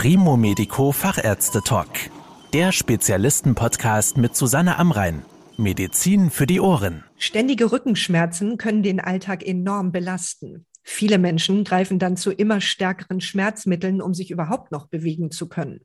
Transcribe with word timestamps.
Primo 0.00 0.36
Medico 0.36 0.92
Fachärzte 0.92 1.60
Talk. 1.60 1.88
Der 2.52 2.70
Spezialisten-Podcast 2.70 4.16
mit 4.16 4.36
Susanne 4.36 4.78
Amrein. 4.78 5.24
Medizin 5.56 6.30
für 6.30 6.46
die 6.46 6.60
Ohren. 6.60 7.02
Ständige 7.16 7.72
Rückenschmerzen 7.72 8.58
können 8.58 8.84
den 8.84 9.00
Alltag 9.00 9.44
enorm 9.44 9.90
belasten. 9.90 10.66
Viele 10.84 11.18
Menschen 11.18 11.64
greifen 11.64 11.98
dann 11.98 12.16
zu 12.16 12.30
immer 12.30 12.60
stärkeren 12.60 13.20
Schmerzmitteln, 13.20 14.00
um 14.00 14.14
sich 14.14 14.30
überhaupt 14.30 14.70
noch 14.70 14.86
bewegen 14.86 15.32
zu 15.32 15.48
können. 15.48 15.80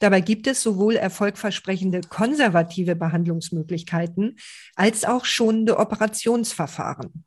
Dabei 0.00 0.22
gibt 0.22 0.48
es 0.48 0.60
sowohl 0.60 0.96
erfolgversprechende 0.96 2.00
konservative 2.00 2.96
Behandlungsmöglichkeiten 2.96 4.38
als 4.74 5.04
auch 5.04 5.24
schonende 5.24 5.78
Operationsverfahren. 5.78 7.24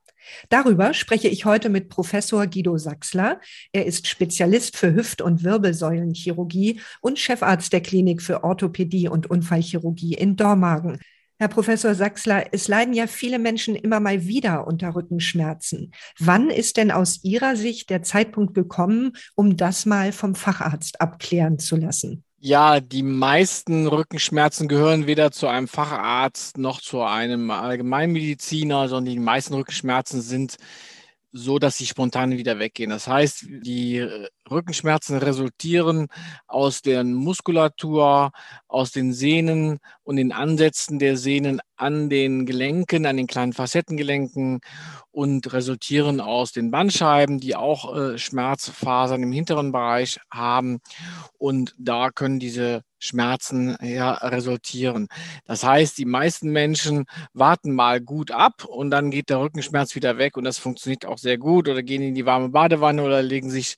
Darüber 0.49 0.93
spreche 0.93 1.27
ich 1.27 1.45
heute 1.45 1.69
mit 1.69 1.89
Professor 1.89 2.47
Guido 2.47 2.77
Sachsler. 2.77 3.39
Er 3.71 3.85
ist 3.85 4.07
Spezialist 4.07 4.77
für 4.77 4.93
Hüft- 4.93 5.21
und 5.21 5.43
Wirbelsäulenchirurgie 5.43 6.81
und 7.01 7.19
Chefarzt 7.19 7.73
der 7.73 7.81
Klinik 7.81 8.21
für 8.21 8.43
Orthopädie 8.43 9.07
und 9.07 9.29
Unfallchirurgie 9.29 10.13
in 10.13 10.35
Dormagen. 10.35 10.99
Herr 11.37 11.49
Professor 11.49 11.95
Sachsler, 11.95 12.45
es 12.53 12.67
leiden 12.69 12.93
ja 12.93 13.07
viele 13.07 13.39
Menschen 13.39 13.75
immer 13.75 13.99
mal 13.99 14.25
wieder 14.25 14.67
unter 14.67 14.95
Rückenschmerzen. 14.95 15.91
Wann 16.17 16.49
ist 16.49 16.77
denn 16.77 16.91
aus 16.91 17.23
Ihrer 17.23 17.57
Sicht 17.57 17.89
der 17.89 18.03
Zeitpunkt 18.03 18.53
gekommen, 18.53 19.11
um 19.35 19.57
das 19.57 19.85
mal 19.85 20.11
vom 20.11 20.35
Facharzt 20.35 21.01
abklären 21.01 21.59
zu 21.59 21.75
lassen? 21.75 22.24
Ja, 22.47 22.79
die 22.79 23.01
meisten 23.01 23.87
Rückenschmerzen 23.87 24.67
gehören 24.67 25.07
weder 25.07 25.31
zu 25.31 25.47
einem 25.47 25.67
Facharzt 25.67 26.59
noch 26.59 26.79
zu 26.79 27.01
einem 27.01 27.49
Allgemeinmediziner, 27.49 28.87
sondern 28.87 29.15
die 29.15 29.19
meisten 29.19 29.55
Rückenschmerzen 29.55 30.21
sind 30.21 30.57
so, 31.37 31.59
dass 31.59 31.77
sie 31.77 31.85
spontan 31.85 32.31
wieder 32.31 32.59
weggehen. 32.59 32.89
Das 32.89 33.07
heißt, 33.07 33.45
die 33.49 34.07
Rückenschmerzen 34.49 35.17
resultieren 35.17 36.07
aus 36.47 36.81
der 36.81 37.03
Muskulatur, 37.03 38.31
aus 38.69 38.91
den 38.91 39.11
Sehnen 39.11 39.79
und 40.03 40.15
den 40.15 40.31
Ansätzen 40.31 40.97
der 40.97 41.17
Sehnen 41.17 41.59
an 41.75 42.09
den 42.09 42.45
Gelenken, 42.45 43.05
an 43.05 43.17
den 43.17 43.27
kleinen 43.27 43.51
Facettengelenken 43.51 44.61
und 45.11 45.51
resultieren 45.51 46.21
aus 46.21 46.53
den 46.53 46.71
Bandscheiben, 46.71 47.41
die 47.41 47.57
auch 47.57 47.93
äh, 47.93 48.17
Schmerzfasern 48.17 49.21
im 49.21 49.33
hinteren 49.33 49.73
Bereich 49.73 50.19
haben. 50.31 50.79
Und 51.37 51.75
da 51.77 52.11
können 52.11 52.39
diese 52.39 52.81
Schmerzen 53.05 53.77
ja, 53.81 54.13
resultieren. 54.13 55.07
Das 55.45 55.63
heißt, 55.63 55.97
die 55.97 56.05
meisten 56.05 56.49
Menschen 56.49 57.05
warten 57.33 57.73
mal 57.73 58.01
gut 58.01 58.31
ab 58.31 58.65
und 58.65 58.91
dann 58.91 59.11
geht 59.11 59.29
der 59.29 59.39
Rückenschmerz 59.39 59.95
wieder 59.95 60.17
weg 60.17 60.37
und 60.37 60.43
das 60.43 60.57
funktioniert 60.57 61.05
auch 61.05 61.17
sehr 61.17 61.37
gut 61.37 61.69
oder 61.69 61.83
gehen 61.83 62.01
in 62.01 62.15
die 62.15 62.25
warme 62.25 62.49
Badewanne 62.49 63.03
oder 63.03 63.21
legen 63.21 63.49
sich 63.49 63.75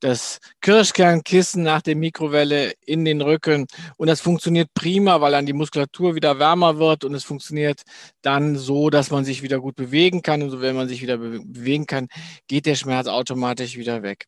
das 0.00 0.38
Kirschkernkissen 0.60 1.62
nach 1.62 1.82
der 1.82 1.96
Mikrowelle 1.96 2.72
in 2.84 3.04
den 3.04 3.20
Rücken 3.20 3.66
und 3.96 4.08
das 4.08 4.20
funktioniert 4.20 4.68
prima, 4.74 5.20
weil 5.20 5.32
dann 5.32 5.46
die 5.46 5.52
Muskulatur 5.52 6.14
wieder 6.14 6.38
wärmer 6.38 6.78
wird 6.78 7.04
und 7.04 7.14
es 7.14 7.24
funktioniert 7.24 7.82
dann 8.22 8.56
so, 8.56 8.90
dass 8.90 9.10
man 9.10 9.24
sich 9.24 9.42
wieder 9.42 9.60
gut 9.60 9.76
bewegen 9.76 10.22
kann 10.22 10.42
und 10.42 10.50
so, 10.50 10.60
wenn 10.60 10.76
man 10.76 10.88
sich 10.88 11.02
wieder 11.02 11.18
bewegen 11.18 11.86
kann, 11.86 12.08
geht 12.46 12.66
der 12.66 12.74
Schmerz 12.74 13.06
automatisch 13.06 13.76
wieder 13.76 14.02
weg. 14.02 14.26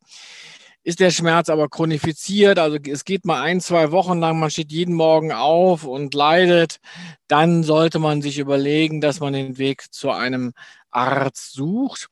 Ist 0.89 1.01
der 1.01 1.11
Schmerz 1.11 1.51
aber 1.51 1.69
chronifiziert, 1.69 2.59
also 2.59 2.79
es 2.79 3.05
geht 3.05 3.27
mal 3.27 3.43
ein, 3.43 3.61
zwei 3.61 3.93
Wochen 3.93 4.21
lang, 4.21 4.39
man 4.39 4.51
steht 4.51 4.73
jeden 4.73 4.95
Morgen 4.95 5.33
auf 5.33 5.85
und 5.85 6.15
leidet, 6.15 6.79
dann 7.27 7.63
sollte 7.63 7.99
man 7.99 8.23
sich 8.23 8.39
überlegen, 8.39 9.03
dass 9.03 9.21
man 9.21 9.35
den 9.35 9.59
Weg 9.59 9.93
zu 9.93 10.11
einem 10.11 10.55
Arzt 10.91 11.53
sucht. 11.53 12.09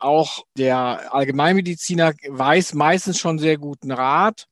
Auch 0.00 0.42
der 0.58 1.14
Allgemeinmediziner 1.14 2.14
weiß 2.28 2.74
meistens 2.74 3.20
schon 3.20 3.38
sehr 3.38 3.58
guten 3.58 3.92
Rat 3.92 4.48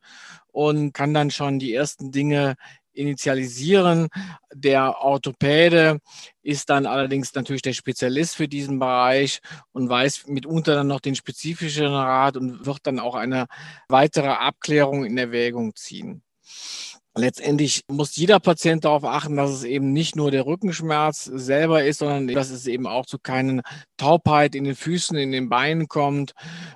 und 0.52 0.92
kann 0.92 1.12
dann 1.12 1.32
schon 1.32 1.58
die 1.58 1.74
ersten 1.74 2.12
Dinge 2.12 2.54
initialisieren. 2.94 4.08
Der 4.54 5.00
Orthopäde 5.00 5.98
ist 6.42 6.70
dann 6.70 6.86
allerdings 6.86 7.34
natürlich 7.34 7.62
der 7.62 7.72
Spezialist 7.72 8.36
für 8.36 8.48
diesen 8.48 8.78
Bereich 8.78 9.40
und 9.72 9.88
weiß 9.88 10.26
mitunter 10.28 10.74
dann 10.74 10.86
noch 10.86 11.00
den 11.00 11.14
spezifischen 11.14 11.86
Rat 11.86 12.36
und 12.36 12.66
wird 12.66 12.80
dann 12.84 12.98
auch 12.98 13.14
eine 13.14 13.46
weitere 13.88 14.28
Abklärung 14.28 15.04
in 15.04 15.18
Erwägung 15.18 15.74
ziehen. 15.74 16.22
Letztendlich 17.16 17.84
muss 17.88 18.16
jeder 18.16 18.40
Patient 18.40 18.84
darauf 18.84 19.04
achten, 19.04 19.36
dass 19.36 19.50
es 19.50 19.62
eben 19.62 19.92
nicht 19.92 20.16
nur 20.16 20.32
der 20.32 20.46
Rückenschmerz 20.46 21.24
selber 21.24 21.84
ist, 21.84 21.98
sondern 21.98 22.26
dass 22.26 22.50
es 22.50 22.66
eben 22.66 22.88
auch 22.88 23.06
zu 23.06 23.20
keinen 23.20 23.62
Taubheit 23.96 24.56
in 24.56 24.64
den 24.64 24.74
Füßen, 24.74 25.16
in 25.16 25.30
den 25.30 25.48
Beinen 25.48 25.86
kommt, 25.86 26.32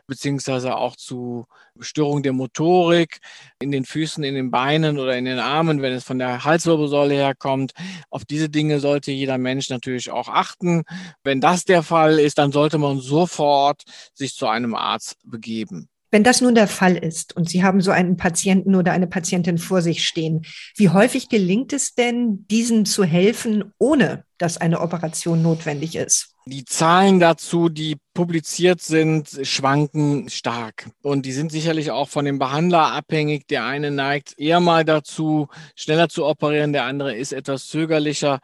beziehungsweise 0.07 0.77
auch 0.77 0.95
zu 0.95 1.47
Störung 1.81 2.23
der 2.23 2.35
Motorik 2.35 3.19
in 3.61 3.73
den 3.73 3.85
Füßen, 3.85 4.23
in 4.23 4.35
den 4.35 4.53
Beinen 4.53 5.01
oder 5.01 5.17
in 5.19 5.25
den 5.25 5.41
Armen, 5.41 5.83
wenn 5.83 5.93
es 5.93 6.05
von 6.05 6.21
der 6.21 6.45
Halswirbelsäule 6.45 7.15
herkommt. 7.15 7.73
Auf 8.09 8.25
diese 8.25 8.49
Dinge 8.49 8.79
sollte 8.79 9.11
jeder 9.11 9.39
Mensch 9.39 9.71
natürlich 9.71 10.13
auch 10.13 10.29
achten. 10.29 10.85
Wenn 11.25 11.41
das 11.41 11.65
der 11.65 11.83
Fall 11.83 12.21
ist, 12.21 12.39
dann 12.39 12.53
sollte 12.53 12.79
man 12.79 13.01
sofort 13.01 13.83
sich 14.15 14.35
zu 14.35 14.47
einem 14.47 14.77
Arzt 14.77 15.17
begeben. 15.25 15.89
Wenn 16.11 16.25
das 16.25 16.41
nun 16.41 16.55
der 16.55 16.69
Fall 16.69 16.97
ist 16.97 17.37
und 17.37 17.49
Sie 17.51 17.63
haben 17.63 17.81
so 17.81 17.91
einen 17.91 18.17
Patienten 18.17 18.75
oder 18.75 18.93
eine 18.93 19.07
Patientin 19.07 19.59
vor 19.59 19.83
sich 19.83 20.07
stehen, 20.07 20.43
wie 20.77 20.89
häufig 20.89 21.29
gelingt 21.29 21.73
es 21.73 21.95
denn, 21.95 22.47
diesen 22.49 22.87
zu 22.87 23.05
helfen, 23.05 23.73
ohne 23.79 24.25
dass 24.39 24.57
eine 24.57 24.81
Operation 24.81 25.43
notwendig 25.43 25.97
ist? 25.97 26.35
Die 26.47 26.65
Zahlen 26.65 27.21
dazu, 27.21 27.69
die 27.69 27.99
publiziert 28.19 28.81
sind, 28.81 29.29
schwanken 29.45 30.29
stark. 30.29 30.91
Und 31.05 31.25
die 31.25 31.31
sind 31.31 31.53
sicherlich 31.53 31.93
auch 31.93 32.09
von 32.09 32.25
dem 32.25 32.41
Behandler 32.41 32.91
abhängig. 32.91 33.47
Der 33.47 33.65
eine 33.65 33.93
neigt 33.93 34.37
eher 34.41 34.59
mal 34.59 34.85
dazu, 34.85 35.47
schneller 35.77 36.09
zu 36.09 36.27
operieren, 36.27 36.73
der 36.73 36.83
andere 36.83 37.15
ist 37.15 37.33
etwas 37.33 37.69
zögerlicher. 37.69 38.41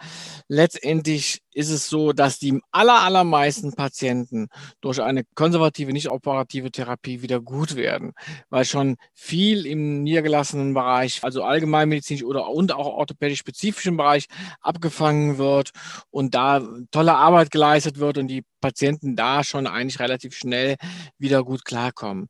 Letztendlich 0.46 1.40
ist 1.54 1.70
es 1.70 1.88
so, 1.88 2.12
dass 2.12 2.38
die 2.38 2.60
aller, 2.70 3.02
allermeisten 3.02 3.72
Patienten 3.72 4.46
durch 4.80 5.02
eine 5.02 5.24
konservative, 5.34 5.92
nicht 5.92 6.08
operative 6.08 6.70
Therapie 6.70 7.22
wieder 7.22 7.40
gut 7.40 7.74
werden, 7.74 8.12
weil 8.50 8.64
schon 8.64 8.96
viel 9.12 9.66
im 9.66 10.04
niedergelassenen 10.04 10.74
Bereich, 10.74 11.18
also 11.24 11.42
allgemeinmedizinisch 11.42 12.22
oder 12.22 12.48
und 12.48 12.72
auch 12.72 12.86
orthopädisch 12.86 13.40
spezifischen 13.40 13.96
Bereich 13.96 14.26
abgefangen 14.60 15.38
wird 15.38 15.70
und 16.10 16.34
da 16.36 16.62
tolle 16.92 17.14
Arbeit 17.14 17.50
geleistet 17.50 17.98
wird 17.98 18.18
und 18.18 18.28
die 18.28 18.44
Patienten 18.64 19.14
da 19.14 19.44
schon 19.44 19.66
eigentlich 19.66 20.00
relativ 20.00 20.34
schnell 20.34 20.76
wieder 21.18 21.44
gut 21.44 21.66
klarkommen. 21.66 22.28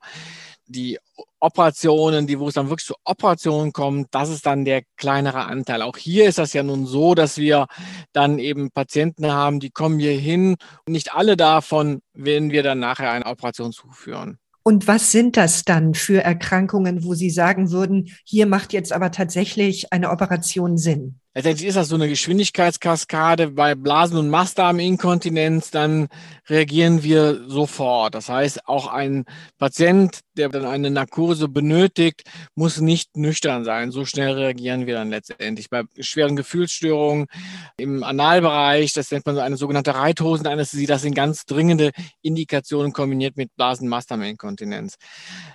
Die 0.66 0.98
Operationen, 1.38 2.26
die, 2.26 2.40
wo 2.40 2.48
es 2.48 2.54
dann 2.54 2.70
wirklich 2.70 2.86
zu 2.86 2.96
Operationen 3.04 3.72
kommt, 3.72 4.08
das 4.10 4.30
ist 4.30 4.44
dann 4.44 4.64
der 4.64 4.82
kleinere 4.96 5.44
Anteil. 5.44 5.80
Auch 5.80 5.96
hier 5.96 6.26
ist 6.28 6.38
das 6.38 6.52
ja 6.52 6.64
nun 6.64 6.86
so, 6.86 7.14
dass 7.14 7.36
wir 7.38 7.68
dann 8.12 8.40
eben 8.40 8.72
Patienten 8.72 9.30
haben, 9.30 9.60
die 9.60 9.70
kommen 9.70 10.00
hier 10.00 10.18
hin. 10.18 10.56
Nicht 10.88 11.14
alle 11.14 11.36
davon 11.36 12.00
werden 12.14 12.50
wir 12.50 12.64
dann 12.64 12.80
nachher 12.80 13.12
eine 13.12 13.26
Operation 13.26 13.70
zuführen. 13.70 14.38
Und 14.64 14.88
was 14.88 15.12
sind 15.12 15.36
das 15.36 15.64
dann 15.64 15.94
für 15.94 16.20
Erkrankungen, 16.20 17.04
wo 17.04 17.14
Sie 17.14 17.30
sagen 17.30 17.70
würden, 17.70 18.08
hier 18.24 18.46
macht 18.46 18.72
jetzt 18.72 18.92
aber 18.92 19.12
tatsächlich 19.12 19.92
eine 19.92 20.10
Operation 20.10 20.78
Sinn? 20.78 21.20
Letztendlich 21.36 21.66
ist 21.66 21.74
das 21.74 21.88
so 21.88 21.96
eine 21.96 22.08
Geschwindigkeitskaskade. 22.08 23.48
Bei 23.48 23.74
Blasen- 23.74 24.18
und 24.18 24.30
Mastdarminkontinenz, 24.30 25.72
dann 25.72 26.06
reagieren 26.48 27.02
wir 27.02 27.48
sofort. 27.48 28.14
Das 28.14 28.28
heißt, 28.28 28.68
auch 28.68 28.86
ein 28.86 29.24
Patient, 29.58 30.20
der 30.36 30.48
dann 30.48 30.64
eine 30.64 30.92
Narkose 30.92 31.48
benötigt, 31.48 32.22
muss 32.54 32.80
nicht 32.80 33.16
nüchtern 33.16 33.64
sein. 33.64 33.90
So 33.90 34.04
schnell 34.04 34.34
reagieren 34.34 34.86
wir 34.86 34.94
dann 34.94 35.10
letztendlich. 35.10 35.70
Bei 35.70 35.82
schweren 35.98 36.36
Gefühlsstörungen 36.36 37.26
im 37.78 38.04
Analbereich, 38.04 38.92
das 38.92 39.10
nennt 39.10 39.26
man 39.26 39.34
so 39.34 39.40
eine 39.40 39.56
sogenannte 39.56 39.96
Reithosenanästhesie, 39.96 40.86
das 40.86 41.02
sind 41.02 41.16
ganz 41.16 41.46
dringende 41.46 41.90
Indikationen 42.22 42.92
kombiniert 42.92 43.36
mit 43.36 43.50
Blasen- 43.56 43.86
und 43.86 43.90
Mastdarminkontinenz. 43.90 44.98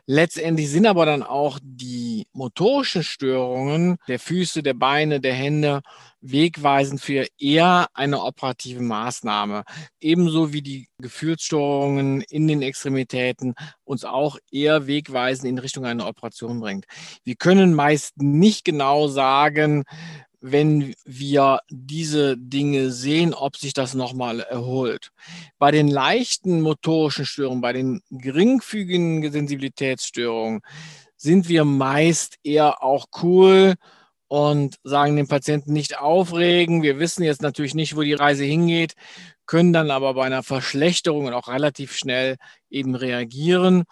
Letztendlich 0.06 0.70
sind 0.70 0.88
aber 0.88 1.06
dann 1.06 1.24
auch 1.24 1.58
die 1.62 2.28
motorischen 2.34 3.04
Störungen 3.04 3.96
der 4.10 4.20
Füße, 4.20 4.62
der 4.62 4.74
Beine, 4.74 5.22
der 5.22 5.34
Hände, 5.34 5.69
Ende 5.70 5.82
wegweisend 6.22 7.00
für 7.00 7.28
eher 7.38 7.88
eine 7.94 8.22
operative 8.22 8.82
Maßnahme. 8.82 9.64
Ebenso 10.02 10.52
wie 10.52 10.62
die 10.62 10.90
Gefühlsstörungen 11.00 12.22
in 12.22 12.48
den 12.48 12.62
Extremitäten 12.62 13.56
uns 13.86 14.04
auch 14.04 14.38
eher 14.52 14.86
wegweisend 14.86 15.48
in 15.48 15.60
Richtung 15.60 15.86
einer 15.86 16.08
Operation 16.08 16.60
bringt. 16.60 16.86
Wir 17.24 17.36
können 17.36 17.74
meist 17.74 18.18
nicht 18.18 18.66
genau 18.66 19.08
sagen, 19.08 19.86
wenn 20.42 20.94
wir 21.06 21.60
diese 21.70 22.38
Dinge 22.38 22.92
sehen, 22.92 23.34
ob 23.34 23.56
sich 23.56 23.74
das 23.74 23.94
nochmal 23.94 24.42
erholt. 24.42 25.12
Bei 25.58 25.72
den 25.72 25.88
leichten 25.88 26.62
motorischen 26.62 27.26
Störungen, 27.26 27.62
bei 27.62 27.74
den 27.74 28.02
geringfügigen 28.10 29.32
Sensibilitätsstörungen 29.32 30.62
sind 31.16 31.50
wir 31.50 31.66
meist 31.66 32.38
eher 32.44 32.84
auch 32.84 33.08
cool 33.22 33.76
und 34.30 34.78
sagen 34.84 35.18
dem 35.18 35.28
Patienten 35.28 35.74
nicht 35.74 35.98
aufregen. 35.98 36.84
Wir 36.84 37.00
wissen 37.00 37.24
jetzt 37.24 37.42
natürlich 37.42 37.76
nicht, 37.76 37.98
wo 37.98 38.04
die 38.04 38.14
Reise 38.14 38.46
hingeht, 38.46 38.94
können 39.46 39.74
dann 39.74 39.92
aber 39.92 40.14
bei 40.14 40.26
einer 40.26 40.44
Verschlechterung 40.44 41.34
auch 41.34 41.50
relativ 41.50 41.96
schnell 41.96 42.38
eben 42.70 42.96
reagieren. 42.96 43.84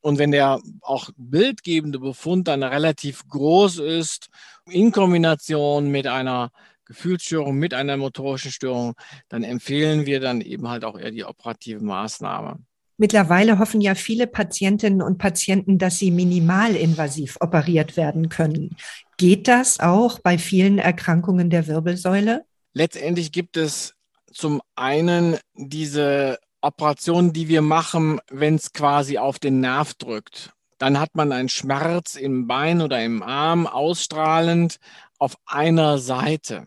Und 0.00 0.18
wenn 0.18 0.30
der 0.30 0.60
auch 0.80 1.10
bildgebende 1.16 1.98
Befund 1.98 2.48
dann 2.48 2.62
relativ 2.62 3.26
groß 3.28 3.78
ist, 3.78 4.28
in 4.66 4.92
Kombination 4.92 5.90
mit 5.90 6.06
einer 6.06 6.50
Gefühlsstörung, 6.84 7.56
mit 7.56 7.74
einer 7.74 7.96
motorischen 7.96 8.52
Störung, 8.52 8.94
dann 9.28 9.42
empfehlen 9.42 10.06
wir 10.06 10.20
dann 10.20 10.40
eben 10.40 10.68
halt 10.68 10.84
auch 10.84 10.98
eher 10.98 11.10
die 11.10 11.24
operative 11.24 11.80
Maßnahme. 11.84 12.58
Mittlerweile 13.02 13.58
hoffen 13.58 13.80
ja 13.80 13.96
viele 13.96 14.28
Patientinnen 14.28 15.02
und 15.02 15.18
Patienten, 15.18 15.76
dass 15.76 15.98
sie 15.98 16.12
minimalinvasiv 16.12 17.36
operiert 17.40 17.96
werden 17.96 18.28
können. 18.28 18.76
Geht 19.16 19.48
das 19.48 19.80
auch 19.80 20.20
bei 20.20 20.38
vielen 20.38 20.78
Erkrankungen 20.78 21.50
der 21.50 21.66
Wirbelsäule? 21.66 22.44
Letztendlich 22.74 23.32
gibt 23.32 23.56
es 23.56 23.94
zum 24.32 24.62
einen 24.76 25.36
diese 25.56 26.38
Operationen, 26.60 27.32
die 27.32 27.48
wir 27.48 27.60
machen, 27.60 28.20
wenn 28.30 28.54
es 28.54 28.72
quasi 28.72 29.18
auf 29.18 29.40
den 29.40 29.58
Nerv 29.58 29.94
drückt. 29.94 30.52
Dann 30.78 31.00
hat 31.00 31.16
man 31.16 31.32
einen 31.32 31.48
Schmerz 31.48 32.14
im 32.14 32.46
Bein 32.46 32.80
oder 32.80 33.04
im 33.04 33.24
Arm 33.24 33.66
ausstrahlend 33.66 34.76
auf 35.18 35.34
einer 35.44 35.98
Seite. 35.98 36.66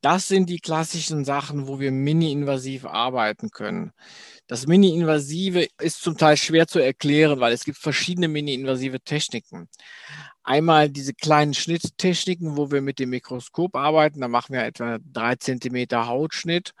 Das 0.00 0.28
sind 0.28 0.48
die 0.48 0.60
klassischen 0.60 1.24
Sachen, 1.24 1.66
wo 1.66 1.80
wir 1.80 1.90
mini-invasiv 1.90 2.84
arbeiten 2.84 3.50
können. 3.50 3.92
Das 4.46 4.66
Mini-Invasive 4.68 5.66
ist 5.80 6.02
zum 6.02 6.16
Teil 6.16 6.36
schwer 6.36 6.68
zu 6.68 6.78
erklären, 6.78 7.40
weil 7.40 7.52
es 7.52 7.64
gibt 7.64 7.78
verschiedene 7.78 8.28
mini-invasive 8.28 9.00
Techniken. 9.00 9.68
Einmal 10.44 10.88
diese 10.88 11.14
kleinen 11.14 11.52
Schnitttechniken, 11.52 12.56
wo 12.56 12.70
wir 12.70 12.80
mit 12.80 13.00
dem 13.00 13.10
Mikroskop 13.10 13.74
arbeiten. 13.74 14.20
Da 14.20 14.28
machen 14.28 14.54
wir 14.54 14.64
etwa 14.64 14.98
drei 15.02 15.34
Zentimeter 15.34 16.06
Hautschnitt 16.06 16.74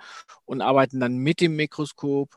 und 0.44 0.62
arbeiten 0.62 1.00
dann 1.00 1.18
mit 1.18 1.40
dem 1.40 1.56
Mikroskop. 1.56 2.36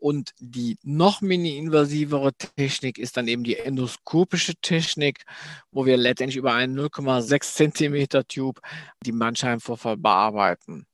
Und 0.00 0.32
die 0.38 0.78
noch 0.82 1.20
mini-invasivere 1.20 2.32
Technik 2.32 2.98
ist 2.98 3.18
dann 3.18 3.28
eben 3.28 3.44
die 3.44 3.56
endoskopische 3.56 4.54
Technik, 4.56 5.24
wo 5.70 5.84
wir 5.84 5.98
letztendlich 5.98 6.38
über 6.38 6.54
einen 6.54 6.78
0,6 6.78 7.54
Zentimeter 7.54 8.26
Tube 8.26 8.60
die 9.04 9.12
Bandscheibenvorfall 9.12 9.98
bearbeiten. 9.98 10.86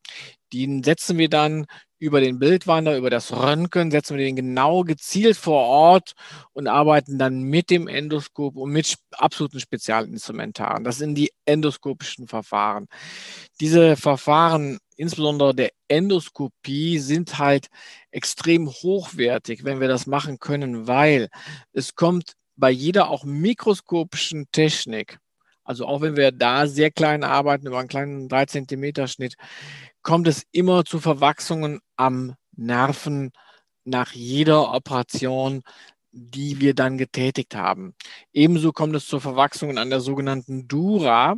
Die 0.52 0.80
setzen 0.84 1.18
wir 1.18 1.28
dann 1.28 1.66
über 1.98 2.20
den 2.20 2.38
Bildwander, 2.38 2.96
über 2.96 3.10
das 3.10 3.32
Röntgen, 3.32 3.90
setzen 3.90 4.16
wir 4.16 4.24
den 4.24 4.36
genau 4.36 4.82
gezielt 4.82 5.36
vor 5.36 5.62
Ort 5.62 6.12
und 6.52 6.66
arbeiten 6.66 7.18
dann 7.18 7.42
mit 7.42 7.70
dem 7.70 7.88
Endoskop 7.88 8.56
und 8.56 8.70
mit 8.70 8.96
absoluten 9.12 9.60
Spezialinstrumentaren. 9.60 10.84
Das 10.84 10.98
sind 10.98 11.14
die 11.14 11.32
endoskopischen 11.46 12.28
Verfahren. 12.28 12.86
Diese 13.60 13.96
Verfahren, 13.96 14.78
insbesondere 14.96 15.54
der 15.54 15.70
Endoskopie, 15.88 16.98
sind 16.98 17.38
halt 17.38 17.68
extrem 18.10 18.68
hochwertig, 18.68 19.64
wenn 19.64 19.80
wir 19.80 19.88
das 19.88 20.06
machen 20.06 20.38
können, 20.38 20.86
weil 20.86 21.28
es 21.72 21.94
kommt 21.94 22.34
bei 22.56 22.70
jeder 22.70 23.10
auch 23.10 23.24
mikroskopischen 23.24 24.46
Technik, 24.52 25.18
also 25.64 25.86
auch 25.86 26.00
wenn 26.00 26.16
wir 26.16 26.32
da 26.32 26.66
sehr 26.66 26.90
klein 26.90 27.24
arbeiten, 27.24 27.66
über 27.66 27.78
einen 27.78 27.88
kleinen 27.88 28.28
3 28.28 28.46
Zentimeter 28.46 29.08
Schnitt, 29.08 29.34
kommt 30.06 30.28
es 30.28 30.46
immer 30.52 30.84
zu 30.84 31.00
Verwachsungen 31.00 31.80
am 31.96 32.36
Nerven 32.52 33.32
nach 33.82 34.12
jeder 34.12 34.72
Operation, 34.72 35.62
die 36.12 36.60
wir 36.60 36.74
dann 36.74 36.96
getätigt 36.96 37.56
haben. 37.56 37.92
Ebenso 38.32 38.70
kommt 38.70 38.94
es 38.94 39.08
zu 39.08 39.18
Verwachsungen 39.18 39.78
an 39.78 39.90
der 39.90 39.98
sogenannten 39.98 40.68
Dura. 40.68 41.34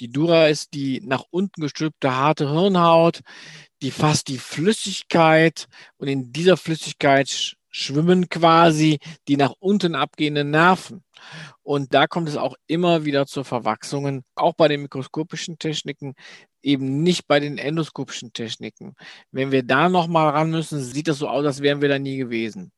Die 0.00 0.10
Dura 0.10 0.48
ist 0.48 0.74
die 0.74 1.00
nach 1.04 1.22
unten 1.30 1.60
gestülpte 1.60 2.16
harte 2.16 2.50
Hirnhaut, 2.50 3.20
die 3.82 3.92
fasst 3.92 4.26
die 4.26 4.38
Flüssigkeit 4.38 5.68
und 5.96 6.08
in 6.08 6.32
dieser 6.32 6.56
Flüssigkeit 6.56 7.56
schwimmen 7.72 8.28
quasi 8.28 9.00
die 9.26 9.36
nach 9.36 9.54
unten 9.58 9.96
abgehenden 9.96 10.50
Nerven. 10.50 11.02
Und 11.62 11.94
da 11.94 12.06
kommt 12.06 12.28
es 12.28 12.36
auch 12.36 12.54
immer 12.66 13.04
wieder 13.04 13.26
zu 13.26 13.42
Verwachsungen, 13.44 14.24
auch 14.34 14.54
bei 14.54 14.68
den 14.68 14.82
mikroskopischen 14.82 15.58
Techniken, 15.58 16.14
eben 16.62 17.02
nicht 17.02 17.26
bei 17.26 17.40
den 17.40 17.58
endoskopischen 17.58 18.32
Techniken. 18.32 18.94
Wenn 19.32 19.50
wir 19.50 19.64
da 19.64 19.88
nochmal 19.88 20.30
ran 20.30 20.50
müssen, 20.50 20.80
sieht 20.80 21.08
das 21.08 21.18
so 21.18 21.28
aus, 21.28 21.44
als 21.44 21.62
wären 21.62 21.80
wir 21.80 21.88
da 21.88 21.98
nie 21.98 22.16
gewesen. 22.16 22.72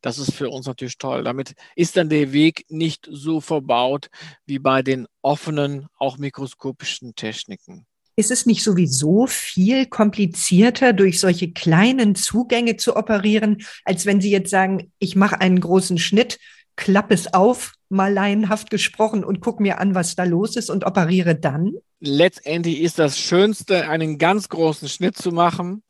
Das 0.00 0.18
ist 0.18 0.34
für 0.34 0.50
uns 0.50 0.66
natürlich 0.66 0.98
toll. 0.98 1.24
Damit 1.24 1.54
ist 1.76 1.96
dann 1.96 2.08
der 2.08 2.32
Weg 2.32 2.64
nicht 2.68 3.08
so 3.10 3.40
verbaut 3.40 4.08
wie 4.46 4.58
bei 4.58 4.82
den 4.82 5.06
offenen, 5.22 5.86
auch 5.98 6.18
mikroskopischen 6.18 7.14
Techniken. 7.14 7.86
Ist 8.18 8.32
es 8.32 8.46
nicht 8.46 8.64
sowieso 8.64 9.28
viel 9.28 9.86
komplizierter, 9.86 10.92
durch 10.92 11.20
solche 11.20 11.52
kleinen 11.52 12.16
Zugänge 12.16 12.76
zu 12.76 12.96
operieren, 12.96 13.58
als 13.84 14.06
wenn 14.06 14.20
Sie 14.20 14.32
jetzt 14.32 14.50
sagen, 14.50 14.90
ich 14.98 15.14
mache 15.14 15.40
einen 15.40 15.60
großen 15.60 15.98
Schnitt, 15.98 16.40
klappe 16.74 17.14
es 17.14 17.32
auf, 17.32 17.74
mal 17.88 18.12
laienhaft 18.12 18.70
gesprochen 18.70 19.22
und 19.22 19.40
gucke 19.40 19.62
mir 19.62 19.78
an, 19.78 19.94
was 19.94 20.16
da 20.16 20.24
los 20.24 20.56
ist 20.56 20.68
und 20.68 20.84
operiere 20.84 21.36
dann? 21.36 21.74
Letztendlich 22.00 22.80
ist 22.80 22.98
das 22.98 23.16
Schönste, 23.20 23.88
einen 23.88 24.18
ganz 24.18 24.48
großen 24.48 24.88
Schnitt 24.88 25.16
zu 25.16 25.30
machen 25.30 25.84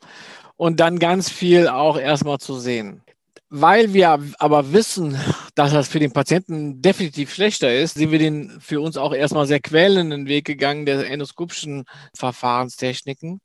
und 0.57 0.81
dann 0.81 0.99
ganz 0.99 1.31
viel 1.31 1.67
auch 1.67 1.99
erstmal 1.99 2.37
zu 2.37 2.59
sehen. 2.59 3.01
Weil 3.51 3.95
wir 3.95 4.19
aber 4.39 4.73
wissen, 4.75 5.19
dass 5.55 5.73
das 5.73 5.89
für 5.89 5.99
den 5.99 6.13
Patienten 6.13 6.83
definitiv 6.83 7.33
schlechter 7.33 7.75
ist, 7.75 7.95
sind 7.95 8.11
wir 8.11 8.19
den 8.19 8.61
für 8.61 8.81
uns 8.83 8.99
auch 8.99 9.15
erstmal 9.15 9.47
sehr 9.47 9.61
quälenden 9.61 10.27
Weg 10.27 10.45
gegangen 10.45 10.85
der 10.85 11.11
endoskopischen 11.11 11.85
Verfahrenstechniken. 12.15 13.41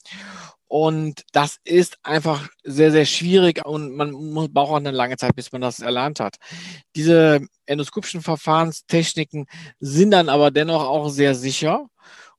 Und 0.67 1.21
das 1.31 1.59
ist 1.63 1.99
einfach 2.03 2.49
sehr, 2.63 2.91
sehr 2.91 3.05
schwierig 3.05 3.63
und 3.65 3.95
man 3.95 4.11
muss, 4.11 4.49
braucht 4.51 4.71
auch 4.71 4.77
eine 4.77 4.91
lange 4.91 5.17
Zeit, 5.17 5.35
bis 5.35 5.51
man 5.51 5.61
das 5.61 5.79
erlernt 5.79 6.19
hat. 6.19 6.37
Diese 6.95 7.41
endoskopischen 7.65 8.21
Verfahrenstechniken 8.21 9.45
sind 9.79 10.11
dann 10.11 10.29
aber 10.29 10.51
dennoch 10.51 10.83
auch 10.83 11.09
sehr 11.09 11.35
sicher 11.35 11.87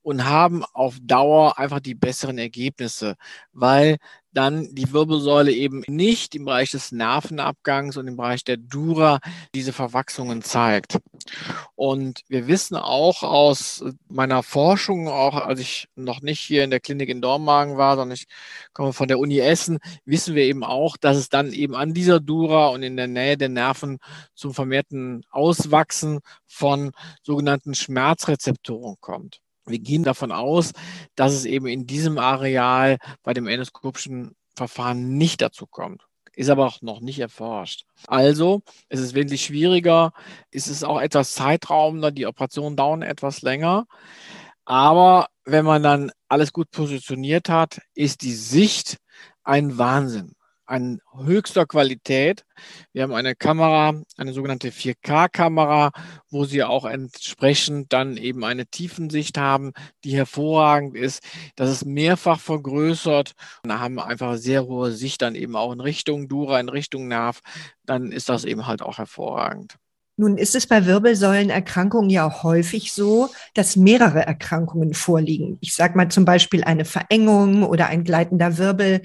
und 0.05 0.25
haben 0.25 0.63
auf 0.73 0.99
Dauer 1.01 1.57
einfach 1.57 1.79
die 1.79 1.95
besseren 1.95 2.37
Ergebnisse, 2.37 3.15
weil 3.53 3.97
dann 4.33 4.67
die 4.75 4.91
Wirbelsäule 4.93 5.51
eben 5.51 5.83
nicht 5.87 6.35
im 6.35 6.45
Bereich 6.45 6.69
des 6.69 6.91
Nervenabgangs 6.91 7.97
und 7.97 8.07
im 8.07 8.15
Bereich 8.15 8.43
der 8.43 8.57
Dura 8.57 9.19
diese 9.55 9.73
Verwachsungen 9.73 10.43
zeigt. 10.43 10.99
Und 11.73 12.21
wir 12.27 12.45
wissen 12.45 12.75
auch 12.75 13.23
aus 13.23 13.83
meiner 14.07 14.43
Forschung, 14.43 15.07
auch 15.07 15.33
als 15.33 15.59
ich 15.59 15.87
noch 15.95 16.21
nicht 16.21 16.41
hier 16.41 16.63
in 16.63 16.69
der 16.69 16.81
Klinik 16.81 17.09
in 17.09 17.21
Dormagen 17.21 17.77
war, 17.77 17.95
sondern 17.95 18.13
ich 18.13 18.27
komme 18.73 18.93
von 18.93 19.07
der 19.07 19.17
Uni 19.17 19.39
Essen, 19.39 19.79
wissen 20.05 20.35
wir 20.35 20.43
eben 20.43 20.63
auch, 20.63 20.97
dass 20.97 21.17
es 21.17 21.29
dann 21.29 21.51
eben 21.51 21.73
an 21.73 21.95
dieser 21.95 22.19
Dura 22.19 22.67
und 22.67 22.83
in 22.83 22.95
der 22.95 23.07
Nähe 23.07 23.37
der 23.37 23.49
Nerven 23.49 23.97
zum 24.35 24.53
vermehrten 24.53 25.25
Auswachsen 25.31 26.19
von 26.45 26.91
sogenannten 27.23 27.73
Schmerzrezeptoren 27.73 28.97
kommt. 28.99 29.41
Wir 29.65 29.79
gehen 29.79 30.03
davon 30.03 30.31
aus, 30.31 30.73
dass 31.15 31.33
es 31.33 31.45
eben 31.45 31.67
in 31.67 31.87
diesem 31.87 32.17
Areal 32.17 32.97
bei 33.23 33.33
dem 33.33 33.47
endoskopischen 33.47 34.35
Verfahren 34.55 35.17
nicht 35.17 35.41
dazu 35.41 35.65
kommt. 35.65 36.03
Ist 36.35 36.49
aber 36.49 36.67
auch 36.67 36.81
noch 36.81 36.99
nicht 36.99 37.19
erforscht. 37.19 37.85
Also, 38.07 38.61
es 38.89 38.99
ist 38.99 39.15
wesentlich 39.15 39.45
schwieriger, 39.45 40.11
es 40.51 40.67
ist 40.67 40.83
auch 40.83 40.99
etwas 40.99 41.33
zeitraubender, 41.33 42.11
die 42.11 42.27
Operationen 42.27 42.75
dauern 42.75 43.01
etwas 43.01 43.41
länger. 43.41 43.87
Aber 44.65 45.27
wenn 45.45 45.65
man 45.65 45.81
dann 45.81 46.11
alles 46.27 46.51
gut 46.51 46.71
positioniert 46.71 47.49
hat, 47.49 47.81
ist 47.93 48.21
die 48.21 48.33
Sicht 48.33 48.97
ein 49.43 49.77
Wahnsinn 49.77 50.34
an 50.65 50.99
höchster 51.15 51.65
Qualität. 51.65 52.45
Wir 52.93 53.03
haben 53.03 53.13
eine 53.13 53.35
Kamera, 53.35 54.01
eine 54.17 54.33
sogenannte 54.33 54.71
4K-Kamera, 54.71 55.91
wo 56.29 56.45
Sie 56.45 56.63
auch 56.63 56.85
entsprechend 56.85 57.93
dann 57.93 58.17
eben 58.17 58.43
eine 58.43 58.65
Tiefensicht 58.65 59.37
haben, 59.37 59.73
die 60.03 60.15
hervorragend 60.15 60.95
ist. 60.95 61.23
Das 61.55 61.69
ist 61.69 61.85
mehrfach 61.85 62.39
vergrößert. 62.39 63.33
Und 63.63 63.69
da 63.69 63.79
haben 63.79 63.99
einfach 63.99 64.37
sehr 64.37 64.65
hohe 64.65 64.91
Sicht 64.91 65.21
dann 65.21 65.35
eben 65.35 65.55
auch 65.55 65.71
in 65.71 65.81
Richtung 65.81 66.27
Dura, 66.27 66.59
in 66.59 66.69
Richtung 66.69 67.07
Nerv. 67.07 67.41
Dann 67.85 68.11
ist 68.11 68.29
das 68.29 68.45
eben 68.45 68.67
halt 68.67 68.81
auch 68.81 68.97
hervorragend. 68.97 69.77
Nun 70.17 70.37
ist 70.37 70.55
es 70.55 70.65
bei 70.65 70.85
Wirbelsäulenerkrankungen 70.85 72.09
ja 72.09 72.41
häufig 72.41 72.93
so, 72.93 73.29
dass 73.53 73.75
mehrere 73.75 74.25
Erkrankungen 74.25 74.93
vorliegen. 74.93 75.57
Ich 75.59 75.75
sage 75.75 75.97
mal 75.97 76.09
zum 76.09 76.23
Beispiel 76.23 76.63
eine 76.63 76.85
Verengung 76.85 77.63
oder 77.63 77.87
ein 77.87 78.05
gleitender 78.05 78.57
Wirbel 78.57 79.01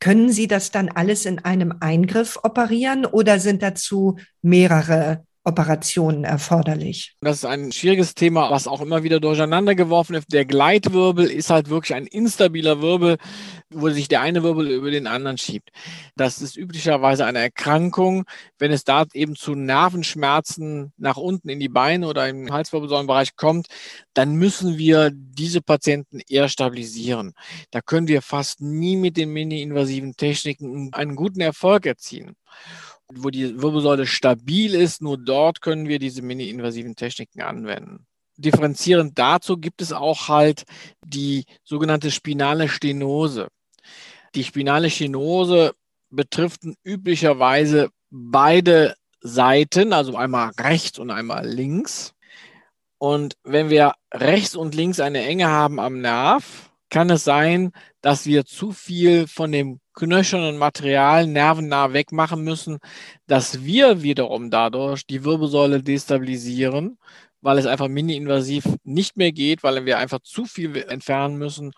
können 0.00 0.30
Sie 0.30 0.48
das 0.48 0.70
dann 0.70 0.88
alles 0.88 1.26
in 1.26 1.38
einem 1.40 1.74
Eingriff 1.80 2.38
operieren 2.42 3.06
oder 3.06 3.38
sind 3.38 3.62
dazu 3.62 4.16
mehrere 4.42 5.24
Operationen 5.42 6.24
erforderlich? 6.24 7.16
Das 7.22 7.38
ist 7.38 7.44
ein 7.46 7.72
schwieriges 7.72 8.14
Thema, 8.14 8.50
was 8.50 8.66
auch 8.66 8.82
immer 8.82 9.02
wieder 9.02 9.20
durcheinander 9.20 9.74
geworfen 9.74 10.12
wird. 10.12 10.30
Der 10.32 10.44
Gleitwirbel 10.44 11.26
ist 11.30 11.48
halt 11.48 11.70
wirklich 11.70 11.94
ein 11.94 12.06
instabiler 12.06 12.82
Wirbel, 12.82 13.16
wo 13.70 13.88
sich 13.88 14.08
der 14.08 14.20
eine 14.20 14.42
Wirbel 14.42 14.70
über 14.70 14.90
den 14.90 15.06
anderen 15.06 15.38
schiebt. 15.38 15.70
Das 16.14 16.42
ist 16.42 16.58
üblicherweise 16.58 17.24
eine 17.24 17.38
Erkrankung. 17.38 18.24
Wenn 18.58 18.70
es 18.70 18.84
da 18.84 19.04
eben 19.14 19.34
zu 19.34 19.54
Nervenschmerzen 19.54 20.92
nach 20.98 21.16
unten 21.16 21.48
in 21.48 21.58
die 21.58 21.68
Beine 21.70 22.06
oder 22.06 22.28
im 22.28 22.52
Halswirbelsäulenbereich 22.52 23.34
kommt, 23.36 23.68
dann 24.12 24.34
müssen 24.34 24.76
wir 24.76 25.10
diese 25.10 25.62
Patienten 25.62 26.20
eher 26.28 26.50
stabilisieren. 26.50 27.32
Da 27.70 27.80
können 27.80 28.08
wir 28.08 28.20
fast 28.20 28.60
nie 28.60 28.96
mit 28.96 29.16
den 29.16 29.32
mini-invasiven 29.32 30.16
Techniken 30.16 30.92
einen 30.92 31.16
guten 31.16 31.40
Erfolg 31.40 31.86
erzielen. 31.86 32.36
Wo 33.12 33.30
die 33.30 33.60
Wirbelsäule 33.60 34.06
stabil 34.06 34.74
ist, 34.74 35.02
nur 35.02 35.18
dort 35.18 35.60
können 35.60 35.88
wir 35.88 35.98
diese 35.98 36.22
mini-invasiven 36.22 36.96
Techniken 36.96 37.42
anwenden. 37.42 38.06
Differenzierend 38.36 39.18
dazu 39.18 39.58
gibt 39.58 39.82
es 39.82 39.92
auch 39.92 40.28
halt 40.28 40.64
die 41.04 41.44
sogenannte 41.64 42.10
spinale 42.10 42.68
Stenose. 42.68 43.48
Die 44.34 44.44
spinale 44.44 44.90
Stenose 44.90 45.74
betrifft 46.10 46.62
üblicherweise 46.82 47.90
beide 48.10 48.94
Seiten, 49.20 49.92
also 49.92 50.16
einmal 50.16 50.52
rechts 50.58 50.98
und 50.98 51.10
einmal 51.10 51.46
links. 51.46 52.14
Und 52.98 53.34
wenn 53.44 53.70
wir 53.70 53.94
rechts 54.12 54.56
und 54.56 54.74
links 54.74 55.00
eine 55.00 55.24
Enge 55.24 55.48
haben 55.48 55.78
am 55.78 56.00
Nerv, 56.00 56.69
kann 56.90 57.08
es 57.10 57.24
sein, 57.24 57.72
dass 58.00 58.26
wir 58.26 58.44
zu 58.44 58.72
viel 58.72 59.26
von 59.26 59.52
dem 59.52 59.80
knöchernen 59.94 60.58
Material 60.58 61.26
nervennah 61.26 61.92
wegmachen 61.92 62.42
müssen, 62.42 62.78
dass 63.26 63.64
wir 63.64 64.02
wiederum 64.02 64.50
dadurch 64.50 65.06
die 65.06 65.24
Wirbelsäule 65.24 65.82
destabilisieren, 65.82 66.98
weil 67.42 67.58
es 67.58 67.66
einfach 67.66 67.88
mini-invasiv 67.88 68.64
nicht 68.84 69.16
mehr 69.16 69.32
geht, 69.32 69.62
weil 69.62 69.84
wir 69.86 69.98
einfach 69.98 70.20
zu 70.20 70.44
viel 70.44 70.76
entfernen 70.76 71.36
müssen 71.36 71.72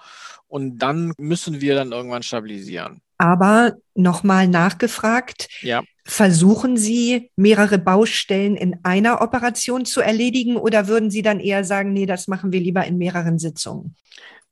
und 0.49 0.78
dann 0.78 1.12
müssen 1.19 1.61
wir 1.61 1.75
dann 1.75 1.92
irgendwann 1.92 2.23
stabilisieren. 2.23 3.00
Aber 3.19 3.75
nochmal 3.95 4.49
nachgefragt, 4.49 5.49
ja. 5.61 5.83
versuchen 6.04 6.76
Sie 6.76 7.31
mehrere 7.37 7.78
Baustellen 7.78 8.57
in 8.57 8.81
einer 8.83 9.21
Operation 9.21 9.85
zu 9.85 10.00
erledigen 10.00 10.57
oder 10.57 10.88
würden 10.88 11.11
Sie 11.11 11.23
dann 11.23 11.38
eher 11.38 11.62
sagen, 11.62 11.92
nee, 11.92 12.07
das 12.07 12.26
machen 12.26 12.50
wir 12.50 12.61
lieber 12.61 12.85
in 12.85 12.99
mehreren 12.99 13.38
Sitzungen? 13.38 13.95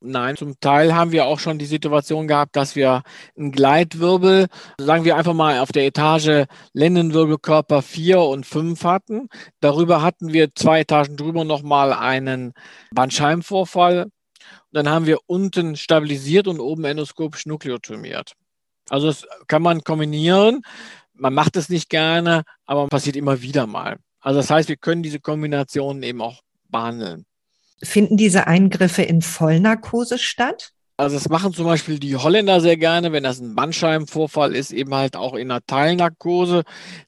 Nein, 0.02 0.38
zum 0.38 0.58
Teil 0.60 0.94
haben 0.94 1.12
wir 1.12 1.26
auch 1.26 1.38
schon 1.38 1.58
die 1.58 1.66
Situation 1.66 2.26
gehabt, 2.26 2.56
dass 2.56 2.74
wir 2.74 3.02
einen 3.36 3.52
Gleitwirbel, 3.52 4.46
sagen 4.78 5.04
wir 5.04 5.16
einfach 5.16 5.34
mal 5.34 5.58
auf 5.58 5.72
der 5.72 5.84
Etage 5.84 6.46
Lendenwirbelkörper 6.72 7.82
4 7.82 8.18
und 8.20 8.46
5 8.46 8.82
hatten. 8.84 9.28
Darüber 9.60 10.00
hatten 10.00 10.32
wir 10.32 10.54
zwei 10.54 10.80
Etagen 10.80 11.18
drüber 11.18 11.44
nochmal 11.44 11.92
einen 11.92 12.54
Bandscheibenvorfall. 12.94 14.06
Dann 14.72 14.88
haben 14.88 15.04
wir 15.04 15.18
unten 15.26 15.76
stabilisiert 15.76 16.48
und 16.48 16.60
oben 16.60 16.84
endoskopisch 16.84 17.44
nukleotomiert. 17.44 18.32
Also 18.88 19.08
das 19.08 19.26
kann 19.48 19.60
man 19.60 19.82
kombinieren. 19.82 20.62
Man 21.12 21.34
macht 21.34 21.56
es 21.56 21.68
nicht 21.68 21.90
gerne, 21.90 22.44
aber 22.64 22.88
passiert 22.88 23.16
immer 23.16 23.42
wieder 23.42 23.66
mal. 23.66 23.98
Also 24.20 24.40
das 24.40 24.50
heißt, 24.50 24.70
wir 24.70 24.76
können 24.78 25.02
diese 25.02 25.20
Kombinationen 25.20 26.02
eben 26.02 26.22
auch 26.22 26.40
behandeln. 26.70 27.26
Finden 27.82 28.16
diese 28.16 28.46
Eingriffe 28.46 29.02
in 29.02 29.22
Vollnarkose 29.22 30.18
statt? 30.18 30.72
Also 31.00 31.16
das 31.16 31.30
machen 31.30 31.54
zum 31.54 31.64
Beispiel 31.64 31.98
die 31.98 32.16
Holländer 32.16 32.60
sehr 32.60 32.76
gerne, 32.76 33.10
wenn 33.10 33.22
das 33.22 33.40
ein 33.40 33.54
Bandscheibenvorfall 33.54 34.54
ist, 34.54 34.70
eben 34.70 34.94
halt 34.94 35.16
auch 35.16 35.32
in 35.32 35.50
einer 35.50 35.64
Teilnarkose. 35.66 36.62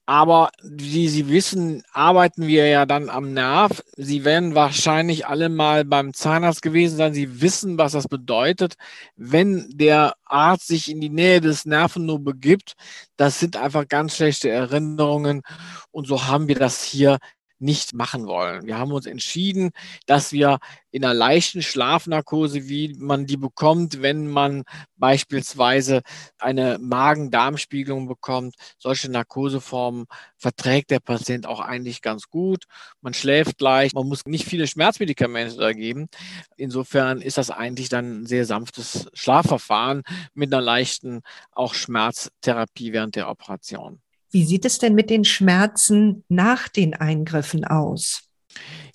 Aber 0.06 0.50
wie 0.62 1.08
Sie 1.08 1.28
wissen, 1.28 1.82
arbeiten 1.92 2.46
wir 2.46 2.68
ja 2.68 2.86
dann 2.86 3.10
am 3.10 3.34
Nerv. 3.34 3.82
Sie 3.98 4.24
werden 4.24 4.54
wahrscheinlich 4.54 5.26
alle 5.26 5.50
mal 5.50 5.84
beim 5.84 6.14
Zahnarzt 6.14 6.62
gewesen 6.62 6.96
sein. 6.96 7.12
Sie 7.12 7.42
wissen, 7.42 7.76
was 7.76 7.92
das 7.92 8.08
bedeutet, 8.08 8.76
wenn 9.16 9.68
der 9.68 10.14
Arzt 10.24 10.68
sich 10.68 10.90
in 10.90 11.02
die 11.02 11.10
Nähe 11.10 11.42
des 11.42 11.66
Nerven 11.66 12.06
nur 12.06 12.24
begibt. 12.24 12.76
Das 13.18 13.40
sind 13.40 13.58
einfach 13.58 13.86
ganz 13.86 14.16
schlechte 14.16 14.48
Erinnerungen. 14.48 15.42
Und 15.90 16.06
so 16.06 16.26
haben 16.28 16.48
wir 16.48 16.56
das 16.56 16.82
hier 16.82 17.18
nicht 17.62 17.94
machen 17.94 18.26
wollen. 18.26 18.66
Wir 18.66 18.76
haben 18.76 18.92
uns 18.92 19.06
entschieden, 19.06 19.70
dass 20.06 20.32
wir 20.32 20.58
in 20.90 21.04
einer 21.04 21.14
leichten 21.14 21.62
Schlafnarkose, 21.62 22.68
wie 22.68 22.94
man 22.98 23.24
die 23.26 23.38
bekommt, 23.38 24.02
wenn 24.02 24.28
man 24.28 24.64
beispielsweise 24.96 26.02
eine 26.38 26.78
Magen-Darm-Spiegelung 26.78 28.06
bekommt, 28.06 28.56
solche 28.78 29.10
Narkoseformen 29.10 30.06
verträgt 30.36 30.90
der 30.90 31.00
Patient 31.00 31.46
auch 31.46 31.60
eigentlich 31.60 32.02
ganz 32.02 32.28
gut. 32.28 32.64
Man 33.00 33.14
schläft 33.14 33.60
leicht, 33.60 33.94
man 33.94 34.06
muss 34.06 34.26
nicht 34.26 34.44
viele 34.44 34.66
Schmerzmedikamente 34.66 35.56
da 35.56 35.72
geben. 35.72 36.08
Insofern 36.56 37.22
ist 37.22 37.38
das 37.38 37.50
eigentlich 37.50 37.88
dann 37.88 38.22
ein 38.22 38.26
sehr 38.26 38.44
sanftes 38.44 39.08
Schlafverfahren 39.14 40.02
mit 40.34 40.52
einer 40.52 40.62
leichten 40.62 41.22
auch 41.52 41.74
Schmerztherapie 41.74 42.92
während 42.92 43.16
der 43.16 43.28
Operation. 43.30 44.01
Wie 44.32 44.44
sieht 44.44 44.64
es 44.64 44.78
denn 44.78 44.94
mit 44.94 45.10
den 45.10 45.24
Schmerzen 45.24 46.24
nach 46.28 46.68
den 46.68 46.94
Eingriffen 46.94 47.66
aus? 47.66 48.22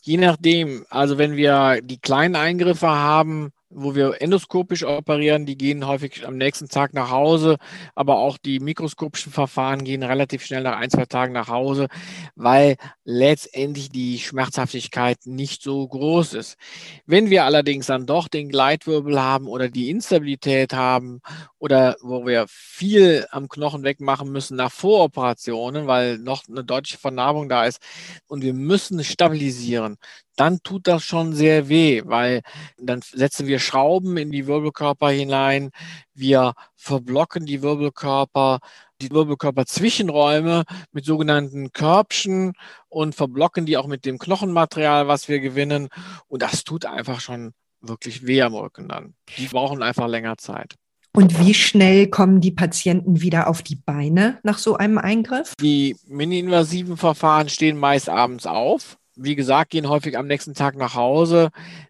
Je 0.02 0.18
nachdem, 0.18 0.86
also 0.90 1.18
wenn 1.18 1.36
wir 1.36 1.80
die 1.84 2.00
kleinen 2.00 2.36
Eingriffe 2.36 2.88
haben, 2.88 3.52
wo 3.70 3.96
wir 3.96 4.22
endoskopisch 4.22 4.84
operieren, 4.86 5.46
die 5.46 5.58
gehen 5.58 5.86
häufig 5.86 6.26
am 6.26 6.38
nächsten 6.38 6.70
Tag 6.70 6.94
nach 6.94 7.12
Hause, 7.12 7.58
aber 7.96 8.18
auch 8.20 8.38
die 8.38 8.60
mikroskopischen 8.60 9.32
Verfahren 9.32 9.84
gehen 9.84 10.04
relativ 10.04 10.46
schnell 10.46 10.64
nach 10.64 10.78
ein, 10.78 10.90
zwei 10.90 11.06
Tagen 11.06 11.34
nach 11.34 11.50
Hause, 11.50 11.88
weil 12.36 12.78
letztendlich 13.04 13.90
die 13.90 14.20
Schmerzhaftigkeit 14.20 15.20
nicht 15.26 15.62
so 15.64 15.86
groß 15.88 16.34
ist. 16.36 16.58
Wenn 17.06 17.30
wir 17.30 17.44
allerdings 17.44 17.88
dann 17.88 18.06
doch 18.06 18.30
den 18.30 18.50
Gleitwirbel 18.50 19.20
haben 19.22 19.48
oder 19.48 19.70
die 19.70 19.90
Instabilität 19.90 20.74
haben 20.74 21.22
oder 21.60 21.98
wo 22.02 22.26
wir 22.26 22.46
viel 22.48 23.26
am 23.32 23.50
Knochen 23.50 23.84
wegmachen 23.84 24.32
müssen 24.32 24.56
nach 24.56 24.72
Voroperationen, 24.72 25.88
weil 25.88 26.20
noch 26.20 26.48
eine 26.48 26.64
deutliche 26.64 26.98
Vernarbung 26.98 27.50
da 27.50 27.66
ist 27.66 27.80
und 28.28 28.44
wir 28.44 28.54
müssen 28.54 29.04
stabilisieren, 29.04 29.98
dann 30.38 30.62
tut 30.64 30.88
das 30.88 31.04
schon 31.04 31.34
sehr 31.34 31.68
weh, 31.68 32.04
weil 32.06 32.42
dann 32.78 33.02
setzen 33.02 33.48
wir 33.48 33.60
Schrauben 33.60 34.18
in 34.18 34.32
die 34.32 34.48
Wirbelkörper 34.48 35.10
hinein, 35.10 35.72
wir 36.14 36.54
verblocken 36.76 37.46
die 37.46 37.62
Wirbelkörper, 37.62 38.60
die 39.02 39.12
Wirbelkörperzwischenräume 39.12 40.64
mit 40.92 41.06
sogenannten 41.06 41.72
Körbchen 41.72 42.54
und 42.88 43.16
verblocken 43.16 43.66
die 43.66 43.78
auch 43.78 43.88
mit 43.88 44.06
dem 44.06 44.20
Knochenmaterial, 44.20 45.08
was 45.08 45.28
wir 45.28 45.40
gewinnen. 45.40 45.90
Und 46.28 46.42
das 46.42 46.64
tut 46.64 46.86
einfach 46.86 47.20
schon 47.20 47.54
wirklich 47.82 48.26
weh 48.26 48.42
am 48.42 48.54
Rücken 48.54 48.88
dann. 48.88 49.16
Die 49.38 49.48
brauchen 49.48 49.84
einfach 49.84 50.08
länger 50.08 50.38
Zeit. 50.38 50.76
Und 51.14 51.40
wie 51.40 51.56
schnell 51.56 52.08
kommen 52.08 52.42
die 52.42 52.52
Patienten 52.52 53.22
wieder 53.22 53.48
auf 53.48 53.64
die 53.64 53.76
Beine 53.76 54.40
nach 54.44 54.60
so 54.60 54.78
einem 54.78 55.00
Eingriff? 55.00 55.54
Die 55.60 55.96
mini-invasiven 56.06 56.96
Verfahren 56.96 57.50
stehen 57.50 57.78
meist 57.78 58.08
abends 58.08 58.46
auf 58.46 58.98
wie 59.18 59.36
gesagt, 59.36 59.72
gehen 59.72 59.90
häufig 59.90 60.18
am 60.18 60.28
nächsten 60.28 60.54
Tag 60.54 60.76
nach 60.78 60.96
Hause. 60.96 61.50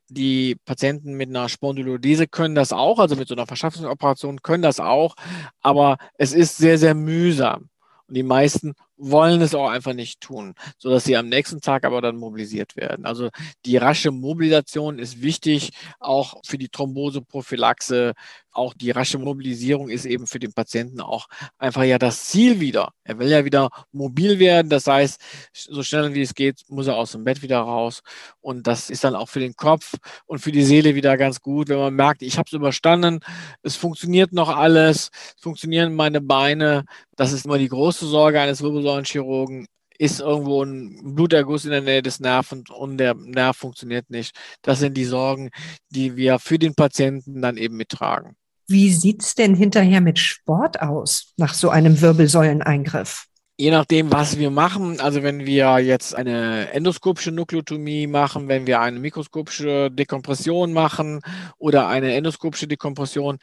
Die 0.10 0.56
Patienten 0.66 1.14
mit 1.14 1.30
einer 1.30 1.50
Spondylodese 1.50 2.28
können 2.28 2.56
das 2.56 2.74
auch, 2.74 3.00
also 3.00 3.16
mit 3.16 3.28
so 3.28 3.36
einer 3.36 3.46
Verschaffungsoperation 3.46 4.42
können 4.42 4.64
das 4.64 4.80
auch, 4.80 5.16
aber 5.62 5.98
es 6.18 6.34
ist 6.34 6.58
sehr, 6.58 6.78
sehr 6.78 6.96
mühsam. 6.96 7.70
Und 8.08 8.16
die 8.16 8.24
meisten 8.24 8.74
wollen 8.98 9.42
es 9.42 9.56
auch 9.56 9.70
einfach 9.70 9.94
nicht 9.94 10.22
tun, 10.22 10.56
so 10.78 10.90
dass 10.90 11.06
sie 11.06 11.16
am 11.16 11.30
nächsten 11.30 11.62
Tag 11.62 11.86
aber 11.86 12.02
dann 12.02 12.18
mobilisiert 12.18 12.76
werden. 12.76 13.06
Also 13.06 13.30
die 13.66 13.78
rasche 13.78 14.12
Mobilisation 14.12 15.00
ist 15.00 15.22
wichtig, 15.22 15.72
auch 16.00 16.42
für 16.46 16.58
die 16.58 16.70
Thromboseprophylaxe. 16.70 18.14
Auch 18.52 18.74
die 18.74 18.90
rasche 18.90 19.20
Mobilisierung 19.20 19.88
ist 19.90 20.06
eben 20.06 20.26
für 20.26 20.40
den 20.40 20.52
Patienten 20.52 21.00
auch 21.00 21.28
einfach 21.60 21.84
ja 21.84 22.00
das 22.00 22.26
Ziel 22.26 22.60
wieder. 22.60 22.92
Er 23.04 23.20
will 23.20 23.30
ja 23.30 23.46
wieder 23.46 23.70
mobil 23.92 24.40
werden. 24.40 24.70
Das 24.70 24.88
heißt, 24.88 25.22
so 25.54 25.84
schnell 25.84 26.16
wie 26.16 26.24
es 26.24 26.34
geht, 26.34 26.64
muss 26.68 26.88
er 26.88 26.96
aus 26.96 27.12
dem 27.12 27.24
Bett 27.24 27.44
wieder 27.44 27.60
raus. 27.60 28.02
Und 28.42 28.66
das 28.66 28.90
ist 28.90 29.04
dann 29.04 29.16
auch 29.16 29.30
für 29.30 29.40
den 29.40 29.56
Kopf 29.56 29.94
und 30.26 30.40
für 30.40 30.52
die 30.52 30.64
Seele 30.64 30.96
wieder 30.96 31.18
ganz 31.18 31.40
gut, 31.42 31.70
wenn 31.70 31.78
man 31.78 31.94
merkt, 31.94 32.24
ich 32.24 32.40
habe 32.40 32.48
es 32.48 32.54
überstanden, 32.54 33.20
es 33.62 33.76
funktioniert 33.76 34.34
noch 34.34 34.50
alles, 34.50 35.12
es 35.36 35.42
funktionieren 35.42 35.94
meine 35.94 36.20
Beine. 36.20 36.86
Das 37.16 37.34
ist 37.34 37.46
immer 37.46 37.60
die 37.60 37.68
große 37.68 38.08
Sorge 38.08 38.42
eines 38.42 38.62
Wirbelsäulen 38.62 38.87
Wirbelsäulenchirurgen 38.88 39.68
ist 40.00 40.20
irgendwo 40.20 40.64
ein 40.64 41.16
Bluterguss 41.16 41.66
in 41.66 41.72
der 41.72 41.82
Nähe 41.82 42.02
des 42.02 42.20
Nerven 42.20 42.64
und 42.74 42.98
der 42.98 43.16
Nerv 43.16 43.58
funktioniert 43.58 44.10
nicht. 44.10 44.36
Das 44.62 44.80
sind 44.80 44.96
die 44.96 45.06
Sorgen, 45.06 45.50
die 45.90 46.16
wir 46.16 46.40
für 46.40 46.60
den 46.60 46.76
Patienten 46.76 47.42
dann 47.42 47.58
eben 47.58 47.78
mittragen. 47.78 48.36
Wie 48.68 48.92
sieht 48.92 49.24
es 49.24 49.34
denn 49.34 49.56
hinterher 49.56 50.02
mit 50.02 50.20
Sport 50.20 50.82
aus 50.82 51.34
nach 51.38 51.54
so 51.54 51.70
einem 51.70 52.00
Wirbelsäuleneingriff? 52.00 53.26
Je 53.60 53.72
nachdem, 53.72 54.12
was 54.12 54.38
wir 54.38 54.52
machen, 54.52 55.00
also 55.00 55.24
wenn 55.24 55.48
wir 55.48 55.80
jetzt 55.80 56.14
eine 56.14 56.70
endoskopische 56.74 57.32
Nukleotomie 57.32 58.06
machen, 58.06 58.48
wenn 58.48 58.68
wir 58.68 58.82
eine 58.82 59.00
mikroskopische 59.00 59.90
Dekompression 59.90 60.74
machen 60.74 61.22
oder 61.58 61.88
eine 61.88 62.14
endoskopische 62.14 62.68
Dekompression, 62.68 63.40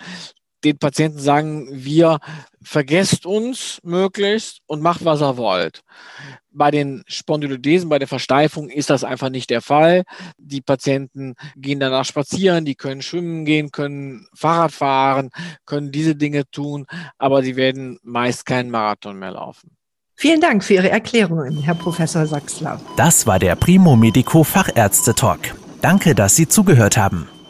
den 0.65 0.79
Patienten 0.79 1.19
sagen 1.19 1.69
wir, 1.71 2.19
vergesst 2.63 3.27
uns 3.27 3.81
möglichst 3.83 4.61
und 4.67 4.83
macht, 4.83 5.05
was 5.05 5.21
ihr 5.21 5.37
wollt. 5.37 5.83
Bei 6.51 6.71
den 6.71 7.03
Spondylodesen, 7.07 7.89
bei 7.89 7.99
der 7.99 8.09
Versteifung 8.09 8.69
ist 8.69 8.91
das 8.91 9.05
einfach 9.05 9.29
nicht 9.29 9.51
der 9.51 9.61
Fall. 9.61 10.05
Die 10.39 10.61
Patienten 10.61 11.35
gehen 11.57 11.81
danach 11.81 12.05
spazieren, 12.05 12.65
die 12.65 12.77
können 12.77 13.03
schwimmen 13.03 13.45
gehen, 13.45 13.71
können 13.71 14.27
Fahrrad 14.35 14.73
fahren, 14.73 15.31
können 15.67 15.93
diese 15.93 16.17
Dinge 16.17 16.45
tun, 16.51 16.87
aber 17.19 17.43
sie 17.43 17.57
werden 17.57 17.99
meist 18.03 18.47
keinen 18.47 18.71
Marathon 18.71 19.19
mehr 19.19 19.33
laufen. 19.33 19.77
Vielen 20.17 20.41
Dank 20.41 20.63
für 20.63 20.75
Ihre 20.75 20.91
Erklärungen, 20.91 21.61
Herr 21.61 21.75
Professor 21.75 22.25
Sachsler. 22.25 22.81
Das 22.97 23.27
war 23.27 23.41
der 23.41 23.57
Primo 23.57 23.97
Medico 23.97 24.45
Fachärzte 24.45 25.15
Talk. 25.15 25.41
Danke, 25.83 26.15
dass 26.15 26.37
Sie 26.37 26.49
zugehört 26.49 26.97
haben. 26.97 27.29